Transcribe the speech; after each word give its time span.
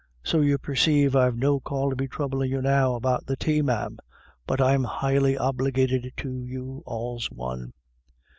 So 0.23 0.41
you 0.41 0.57
perceive 0.57 1.15
I've 1.15 1.37
no 1.37 1.59
call 1.59 1.91
to 1.91 1.95
be 1.95 2.07
throublin* 2.07 2.49
you 2.49 2.59
now 2.59 2.95
about 2.95 3.27
the 3.27 3.35
tay, 3.35 3.61
ma'am; 3.61 3.99
but 4.47 4.59
I'm 4.59 4.83
highly 4.83 5.37
obligated 5.37 6.11
to 6.17 6.43
you 6.43 6.81
all's 6.87 7.29
one." 7.29 7.73